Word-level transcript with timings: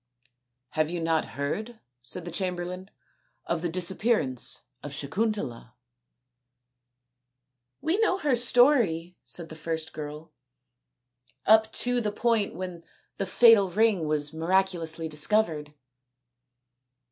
"Have 0.71 0.89
you 0.89 0.99
not 0.99 1.25
heard," 1.37 1.79
said 2.01 2.25
the 2.25 2.31
chamberlain," 2.31 2.89
of 3.45 3.61
the 3.61 3.69
disappearance 3.69 4.61
of 4.81 4.93
Sakuntala?"" 4.93 5.75
We 7.83 7.99
know 7.99 8.17
her 8.17 8.35
story," 8.35 9.19
said 9.23 9.49
the 9.49 9.55
first 9.55 9.93
girl," 9.93 10.33
up 11.55 11.71
to 11.85 12.01
the 12.01 12.11
point 12.11 12.55
when 12.55 12.81
the 13.17 13.27
fatal 13.27 13.69
ring 13.69 14.07
was 14.07 14.33
miraculously 14.33 15.07
discovered." 15.07 15.75